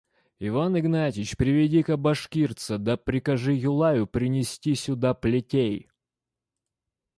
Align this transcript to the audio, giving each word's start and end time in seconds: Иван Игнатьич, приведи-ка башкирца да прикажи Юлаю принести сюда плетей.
Иван 0.39 0.79
Игнатьич, 0.79 1.37
приведи-ка 1.37 1.95
башкирца 1.95 2.79
да 2.79 2.97
прикажи 2.97 3.53
Юлаю 3.53 4.07
принести 4.07 4.73
сюда 4.73 5.13
плетей. 5.13 5.91